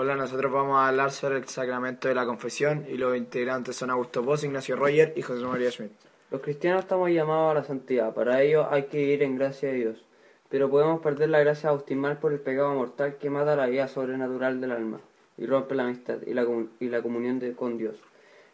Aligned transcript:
Hola, 0.00 0.14
nosotros 0.14 0.52
vamos 0.52 0.76
a 0.76 0.86
hablar 0.86 1.10
sobre 1.10 1.38
el 1.38 1.48
sacramento 1.48 2.06
de 2.06 2.14
la 2.14 2.24
confesión 2.24 2.86
y 2.88 2.96
los 2.96 3.16
integrantes 3.16 3.74
son 3.74 3.90
Augusto 3.90 4.22
Boss, 4.22 4.44
Ignacio 4.44 4.76
Roger 4.76 5.12
y 5.16 5.22
José 5.22 5.44
María 5.44 5.72
Schmidt. 5.72 5.90
Los 6.30 6.40
cristianos 6.40 6.82
estamos 6.82 7.10
llamados 7.10 7.50
a 7.50 7.54
la 7.54 7.64
santidad, 7.64 8.14
para 8.14 8.40
ello 8.40 8.70
hay 8.70 8.84
que 8.84 9.02
ir 9.02 9.24
en 9.24 9.36
gracia 9.36 9.70
de 9.70 9.74
Dios, 9.74 10.04
pero 10.50 10.70
podemos 10.70 11.00
perder 11.00 11.30
la 11.30 11.40
gracia 11.40 11.70
bautismal 11.70 12.18
por 12.18 12.32
el 12.32 12.38
pecado 12.38 12.72
mortal 12.74 13.16
que 13.16 13.28
mata 13.28 13.56
la 13.56 13.66
vida 13.66 13.88
sobrenatural 13.88 14.60
del 14.60 14.70
alma 14.70 15.00
y 15.36 15.46
rompe 15.46 15.74
la 15.74 15.82
amistad 15.82 16.18
y 16.24 16.32
la, 16.32 16.46
y 16.78 16.88
la 16.88 17.02
comunión 17.02 17.40
de, 17.40 17.54
con 17.54 17.76
Dios. 17.76 17.96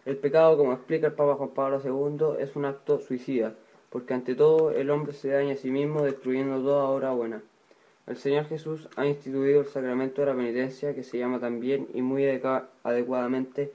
El 0.07 0.17
pecado, 0.17 0.57
como 0.57 0.73
explica 0.73 1.09
el 1.09 1.13
Papa 1.13 1.35
Juan 1.35 1.51
Pablo 1.51 1.83
II, 1.85 2.43
es 2.43 2.57
un 2.57 2.65
acto 2.65 3.01
suicida, 3.01 3.53
porque 3.91 4.15
ante 4.15 4.35
todo 4.35 4.71
el 4.71 4.89
hombre 4.89 5.13
se 5.13 5.29
daña 5.29 5.53
a 5.53 5.59
sí 5.59 5.71
mismo 5.71 6.05
destruyendo 6.05 6.63
toda 6.63 6.85
obra 6.85 7.11
buena. 7.11 7.43
El 8.07 8.19
Señor 8.19 8.47
Jesús 8.47 8.89
ha 8.97 9.07
instituido 9.07 9.61
el 9.61 9.67
sacramento 9.67 10.21
de 10.21 10.27
la 10.27 10.37
penitencia, 10.37 10.95
que 10.95 11.03
se 11.03 11.19
llama 11.19 11.41
también 11.41 11.89
y 11.95 12.03
muy 12.03 12.27
adecuadamente 12.27 13.73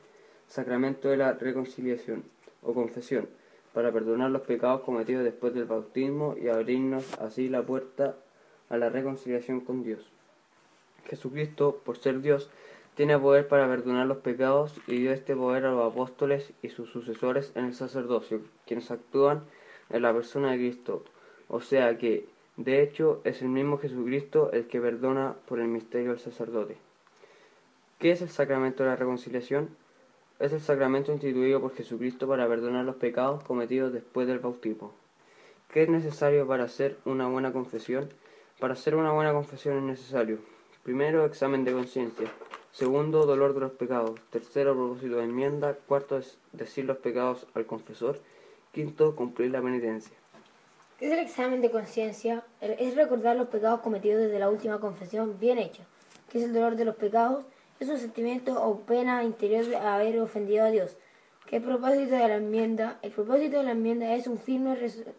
sacramento 0.48 1.10
de 1.10 1.18
la 1.18 1.34
reconciliación 1.34 2.24
o 2.62 2.74
confesión, 2.74 3.28
para 3.74 3.92
perdonar 3.92 4.30
los 4.30 4.44
pecados 4.44 4.82
cometidos 4.82 5.24
después 5.24 5.54
del 5.56 5.66
bautismo 5.66 6.36
y 6.40 6.48
abrirnos 6.48 7.20
así 7.20 7.50
la 7.50 7.64
puerta 7.64 8.18
a 8.70 8.78
la 8.78 8.90
reconciliación 8.90 9.62
con 9.62 9.84
Dios. 9.84 10.12
Jesucristo, 11.08 11.82
por 11.84 11.98
ser 11.98 12.22
Dios, 12.22 12.52
tiene 12.96 13.18
poder 13.18 13.48
para 13.48 13.68
perdonar 13.68 14.06
los 14.06 14.18
pecados 14.18 14.76
y 14.86 14.98
dio 14.98 15.12
este 15.12 15.36
poder 15.36 15.66
a 15.66 15.72
los 15.72 15.92
apóstoles 15.92 16.52
y 16.62 16.70
sus 16.70 16.92
sucesores 16.92 17.52
en 17.56 17.66
el 17.66 17.74
sacerdocio, 17.74 18.42
quienes 18.68 18.92
actúan 18.92 19.44
en 19.90 20.04
la 20.04 20.14
persona 20.14 20.52
de 20.52 20.58
Cristo. 20.58 21.04
O 21.48 21.62
sea 21.62 21.98
que 21.98 22.28
de 22.60 22.84
hecho, 22.84 23.22
es 23.24 23.42
el 23.42 23.48
mismo 23.48 23.78
Jesucristo 23.78 24.52
el 24.52 24.68
que 24.68 24.82
perdona 24.82 25.34
por 25.48 25.62
el 25.62 25.70
misterio 25.70 26.10
del 26.10 26.20
sacerdote. 26.20 26.76
¿Qué 28.00 28.12
es 28.12 28.22
el 28.22 28.28
sacramento 28.28 28.84
de 28.84 28.90
la 28.90 28.98
reconciliación? 28.98 29.70
Es 30.40 30.52
el 30.52 30.60
sacramento 30.60 31.14
instituido 31.14 31.62
por 31.62 31.74
Jesucristo 31.74 32.28
para 32.28 32.50
perdonar 32.50 32.84
los 32.84 32.98
pecados 32.98 33.46
cometidos 33.46 33.94
después 33.94 34.28
del 34.28 34.40
bautismo. 34.40 34.92
¿Qué 35.72 35.84
es 35.84 35.90
necesario 35.90 36.46
para 36.48 36.66
hacer 36.66 36.98
una 37.06 37.30
buena 37.30 37.54
confesión? 37.54 38.10
Para 38.60 38.74
hacer 38.74 38.94
una 38.94 39.14
buena 39.14 39.32
confesión 39.32 39.78
es 39.78 39.84
necesario, 39.84 40.40
primero, 40.84 41.24
examen 41.24 41.64
de 41.64 41.72
conciencia, 41.72 42.30
segundo, 42.74 43.26
dolor 43.26 43.54
de 43.54 43.62
los 43.62 43.72
pecados, 43.72 44.20
tercero, 44.32 44.74
propósito 44.74 45.16
de 45.16 45.24
enmienda, 45.24 45.78
cuarto, 45.88 46.20
decir 46.52 46.84
los 46.84 46.98
pecados 46.98 47.48
al 47.54 47.66
confesor, 47.66 48.20
quinto, 48.74 49.16
cumplir 49.16 49.52
la 49.52 49.62
penitencia. 49.62 50.19
¿Qué 51.00 51.06
es 51.06 51.14
el 51.14 51.20
examen 51.20 51.62
de 51.62 51.72
conciencia? 51.72 52.44
Es 52.60 52.94
recordar 52.94 53.38
los 53.38 53.48
pecados 53.48 53.80
cometidos 53.80 54.22
desde 54.22 54.38
la 54.38 54.50
última 54.50 54.82
confesión 54.82 55.40
bien 55.40 55.58
hecha. 55.58 55.84
¿Qué 56.30 56.40
es 56.40 56.44
el 56.44 56.54
dolor 56.54 56.76
de 56.76 56.84
los 56.84 56.98
pecados? 56.98 57.46
Es 57.80 57.88
un 57.88 57.98
sentimiento 57.98 58.62
o 58.62 58.82
pena 58.82 59.24
interior 59.24 59.66
de 59.66 59.78
haber 59.78 60.20
ofendido 60.20 60.66
a 60.66 60.72
Dios. 60.72 60.98
¿Qué 61.46 61.56
es 61.56 61.64
el 61.64 61.70
propósito 61.70 62.16
de 62.16 62.28
la 62.28 62.36
enmienda? 62.36 63.00
El 63.02 63.12
propósito 63.12 63.60
de 63.60 63.64
la 63.64 63.72
enmienda 63.72 64.14
es, 64.14 64.28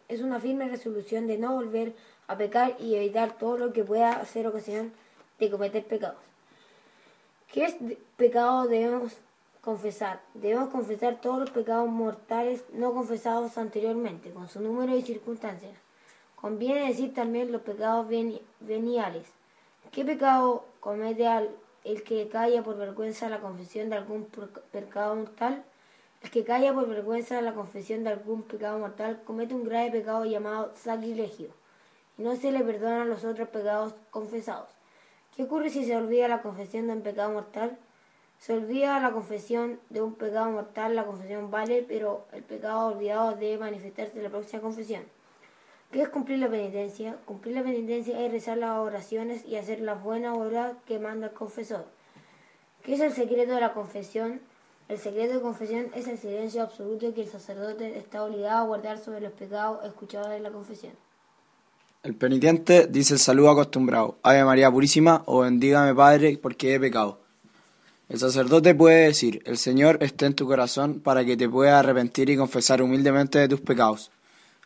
es 0.08 0.20
una 0.20 0.38
firme 0.38 0.68
resolución 0.68 1.26
de 1.26 1.38
no 1.38 1.54
volver 1.54 1.94
a 2.26 2.36
pecar 2.36 2.76
y 2.78 2.96
evitar 2.96 3.38
todo 3.38 3.56
lo 3.56 3.72
que 3.72 3.82
pueda 3.82 4.12
hacer 4.12 4.46
ocasión 4.46 4.92
de 5.38 5.50
cometer 5.50 5.86
pecados. 5.86 6.22
¿Qué 7.50 7.64
es 7.64 7.76
pecado 8.18 8.68
debemos 8.68 9.14
confesar. 9.60 10.20
Debemos 10.34 10.70
confesar 10.70 11.20
todos 11.20 11.40
los 11.40 11.50
pecados 11.50 11.88
mortales 11.88 12.64
no 12.72 12.92
confesados 12.92 13.58
anteriormente, 13.58 14.30
con 14.30 14.48
su 14.48 14.60
número 14.60 14.96
y 14.96 15.02
circunstancias. 15.02 15.76
Conviene 16.36 16.88
decir 16.88 17.12
también 17.12 17.52
los 17.52 17.62
pecados 17.62 18.06
veniales. 18.60 19.26
¿Qué 19.92 20.04
pecado 20.04 20.64
comete 20.80 21.26
el 21.84 22.02
que 22.02 22.28
calla 22.28 22.62
por 22.62 22.76
vergüenza 22.76 23.28
la 23.28 23.40
confesión 23.40 23.90
de 23.90 23.96
algún 23.96 24.26
pecado 24.70 25.16
mortal? 25.16 25.64
El 26.22 26.30
que 26.30 26.44
calla 26.44 26.72
por 26.74 26.86
vergüenza 26.88 27.40
la 27.40 27.54
confesión 27.54 28.04
de 28.04 28.10
algún 28.10 28.42
pecado 28.42 28.78
mortal 28.78 29.22
comete 29.24 29.54
un 29.54 29.64
grave 29.64 29.90
pecado 29.90 30.24
llamado 30.24 30.72
sacrilegio, 30.76 31.48
y 32.18 32.22
no 32.22 32.36
se 32.36 32.52
le 32.52 32.60
perdonan 32.60 33.08
los 33.08 33.24
otros 33.24 33.48
pecados 33.48 33.94
confesados. 34.10 34.68
¿Qué 35.34 35.44
ocurre 35.44 35.70
si 35.70 35.84
se 35.84 35.96
olvida 35.96 36.28
la 36.28 36.42
confesión 36.42 36.86
de 36.86 36.92
un 36.92 37.02
pecado 37.02 37.32
mortal? 37.32 37.78
Se 38.40 38.54
olvida 38.54 38.98
la 39.00 39.12
confesión 39.12 39.80
de 39.90 40.00
un 40.00 40.14
pecado 40.14 40.50
mortal, 40.50 40.96
la 40.96 41.04
confesión 41.04 41.50
vale, 41.50 41.84
pero 41.86 42.26
el 42.32 42.42
pecado 42.42 42.86
olvidado 42.86 43.36
debe 43.36 43.58
manifestarse 43.58 44.16
en 44.16 44.22
la 44.22 44.30
próxima 44.30 44.62
confesión. 44.62 45.02
¿Qué 45.92 46.00
es 46.00 46.08
cumplir 46.08 46.38
la 46.38 46.48
penitencia? 46.48 47.18
Cumplir 47.26 47.56
la 47.56 47.62
penitencia 47.62 48.18
es 48.24 48.32
rezar 48.32 48.56
las 48.56 48.78
oraciones 48.78 49.44
y 49.44 49.56
hacer 49.56 49.80
las 49.80 50.02
buenas 50.02 50.38
obras 50.38 50.72
que 50.86 50.98
manda 50.98 51.26
el 51.26 51.32
confesor. 51.34 51.84
¿Qué 52.82 52.94
es 52.94 53.00
el 53.00 53.12
secreto 53.12 53.52
de 53.52 53.60
la 53.60 53.74
confesión? 53.74 54.40
El 54.88 54.96
secreto 54.96 55.34
de 55.34 55.40
confesión 55.42 55.90
es 55.94 56.08
el 56.08 56.16
silencio 56.16 56.62
absoluto 56.62 57.12
que 57.12 57.22
el 57.22 57.28
sacerdote 57.28 57.98
está 57.98 58.24
obligado 58.24 58.62
a 58.62 58.66
guardar 58.66 58.98
sobre 58.98 59.20
los 59.20 59.32
pecados 59.32 59.84
escuchados 59.84 60.32
en 60.32 60.44
la 60.44 60.50
confesión. 60.50 60.94
El 62.02 62.14
penitente 62.14 62.86
dice 62.86 63.12
el 63.12 63.20
saludo 63.20 63.50
acostumbrado, 63.50 64.16
Ave 64.22 64.44
María 64.46 64.70
Purísima 64.70 65.24
o 65.26 65.40
bendígame 65.40 65.94
Padre 65.94 66.38
porque 66.40 66.74
he 66.74 66.80
pecado. 66.80 67.20
El 68.10 68.18
sacerdote 68.18 68.74
puede 68.74 69.04
decir, 69.04 69.40
el 69.46 69.56
Señor 69.56 69.98
esté 70.00 70.26
en 70.26 70.34
tu 70.34 70.44
corazón 70.44 70.98
para 70.98 71.24
que 71.24 71.36
te 71.36 71.48
puedas 71.48 71.78
arrepentir 71.78 72.28
y 72.28 72.36
confesar 72.36 72.82
humildemente 72.82 73.38
de 73.38 73.46
tus 73.46 73.60
pecados. 73.60 74.10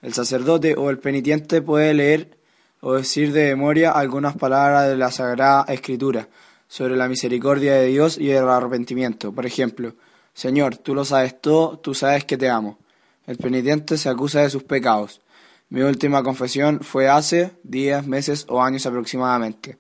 El 0.01 0.15
sacerdote 0.15 0.77
o 0.77 0.89
el 0.89 0.99
penitente 0.99 1.61
puede 1.61 1.93
leer 1.93 2.39
o 2.81 2.95
decir 2.95 3.35
de 3.35 3.55
memoria 3.55 3.91
algunas 3.91 4.35
palabras 4.35 4.89
de 4.89 4.97
la 4.97 5.11
Sagrada 5.11 5.67
Escritura 5.69 6.27
sobre 6.69 6.97
la 6.97 7.07
misericordia 7.07 7.75
de 7.75 7.89
Dios 7.89 8.17
y 8.17 8.31
el 8.31 8.49
arrepentimiento. 8.49 9.31
Por 9.31 9.45
ejemplo, 9.45 9.93
Señor, 10.33 10.79
tú 10.79 10.95
lo 10.95 11.05
sabes 11.05 11.39
todo, 11.39 11.79
tú 11.79 11.93
sabes 11.93 12.25
que 12.25 12.39
te 12.39 12.49
amo. 12.49 12.79
El 13.27 13.37
penitente 13.37 13.99
se 13.99 14.09
acusa 14.09 14.41
de 14.41 14.49
sus 14.49 14.63
pecados. 14.63 15.21
Mi 15.69 15.83
última 15.83 16.23
confesión 16.23 16.81
fue 16.81 17.11
hace 17.11 17.53
días, 17.63 18.07
meses 18.07 18.47
o 18.49 18.63
años 18.63 18.87
aproximadamente. 18.87 19.77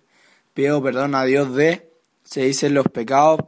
Pido 0.52 0.82
perdón 0.82 1.14
a 1.14 1.24
Dios 1.24 1.54
de 1.54 1.93
se 2.34 2.40
dicen 2.40 2.74
los 2.74 2.88
pecados 2.88 3.38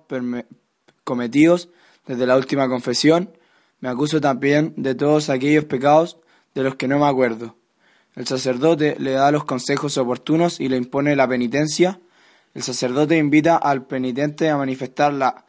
cometidos 1.03 1.71
desde 2.07 2.25
la 2.25 2.37
última 2.37 2.69
confesión. 2.69 3.37
Me 3.81 3.89
acuso 3.89 4.21
también 4.21 4.75
de 4.77 4.95
todos 4.95 5.29
aquellos 5.29 5.65
pecados 5.65 6.19
de 6.55 6.63
los 6.63 6.77
que 6.77 6.87
no 6.87 7.01
me 7.01 7.07
acuerdo. 7.07 7.57
El 8.15 8.29
sacerdote 8.29 8.95
le 9.01 9.11
da 9.11 9.33
los 9.33 9.43
consejos 9.43 9.99
oportunos 9.99 10.61
y 10.61 10.69
le 10.69 10.77
impone 10.77 11.17
la 11.17 11.27
penitencia. 11.27 11.99
El 12.55 12.63
sacerdote 12.63 13.19
invita 13.19 13.57
al 13.57 13.89
penitente 13.89 14.51
a 14.51 14.57
manifestar 14.57 15.13
la 15.13 15.47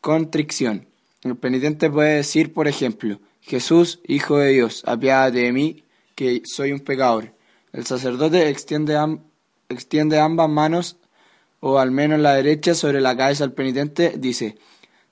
contrición. 0.00 0.88
El 1.24 1.36
penitente 1.36 1.90
puede 1.90 2.16
decir, 2.16 2.54
por 2.54 2.68
ejemplo, 2.68 3.20
Jesús, 3.42 4.00
Hijo 4.06 4.38
de 4.38 4.52
Dios, 4.52 4.82
apiádate 4.86 5.40
de 5.40 5.52
mí, 5.52 5.84
que 6.14 6.40
soy 6.46 6.72
un 6.72 6.80
pecador. 6.80 7.34
El 7.74 7.84
sacerdote 7.84 8.48
extiende, 8.48 9.18
extiende 9.68 10.18
ambas 10.18 10.48
manos 10.48 10.96
o 11.60 11.78
al 11.78 11.90
menos 11.90 12.20
la 12.20 12.34
derecha, 12.34 12.74
sobre 12.74 13.00
la 13.00 13.16
cabeza 13.16 13.44
del 13.44 13.54
penitente, 13.54 14.14
dice, 14.16 14.58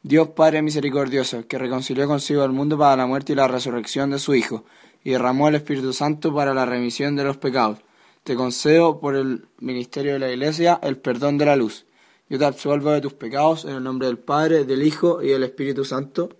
Dios 0.02 0.28
Padre 0.28 0.62
misericordioso, 0.62 1.46
que 1.46 1.58
reconcilió 1.58 2.06
consigo 2.06 2.42
al 2.42 2.52
mundo 2.52 2.76
para 2.76 2.96
la 2.96 3.06
muerte 3.06 3.32
y 3.32 3.36
la 3.36 3.48
resurrección 3.48 4.10
de 4.10 4.18
su 4.18 4.34
Hijo, 4.34 4.64
y 5.02 5.10
derramó 5.10 5.48
el 5.48 5.54
Espíritu 5.54 5.92
Santo 5.92 6.34
para 6.34 6.54
la 6.54 6.66
remisión 6.66 7.16
de 7.16 7.24
los 7.24 7.36
pecados. 7.36 7.78
Te 8.24 8.34
concedo 8.36 9.00
por 9.00 9.16
el 9.16 9.46
ministerio 9.60 10.14
de 10.14 10.18
la 10.18 10.30
Iglesia 10.30 10.80
el 10.82 10.96
perdón 10.96 11.36
de 11.36 11.44
la 11.44 11.56
luz. 11.56 11.84
Yo 12.30 12.38
te 12.38 12.46
absolvo 12.46 12.90
de 12.90 13.02
tus 13.02 13.12
pecados 13.12 13.66
en 13.66 13.76
el 13.76 13.84
nombre 13.84 14.06
del 14.06 14.18
Padre, 14.18 14.64
del 14.64 14.82
Hijo 14.82 15.22
y 15.22 15.28
del 15.28 15.42
Espíritu 15.42 15.84
Santo. 15.84 16.30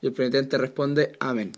Y 0.00 0.06
el 0.06 0.14
penitente 0.14 0.56
responde, 0.56 1.12
Amén. 1.20 1.52